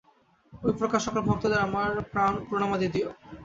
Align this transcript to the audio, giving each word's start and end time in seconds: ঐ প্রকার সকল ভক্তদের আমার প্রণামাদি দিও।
ঐ 0.61 0.77
প্রকার 0.79 0.99
সকল 0.99 1.19
ভক্তদের 1.27 1.59
আমার 1.59 1.89
প্রণামাদি 2.47 2.87
দিও। 2.93 3.09